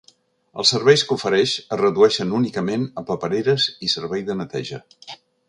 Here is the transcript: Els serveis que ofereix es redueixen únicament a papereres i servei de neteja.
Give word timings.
Els 0.61 0.69
serveis 0.75 1.03
que 1.09 1.17
ofereix 1.19 1.53
es 1.61 1.79
redueixen 1.81 2.33
únicament 2.39 2.87
a 3.03 3.05
papereres 3.11 3.67
i 3.89 3.93
servei 3.97 4.27
de 4.33 4.39
neteja. 4.43 4.83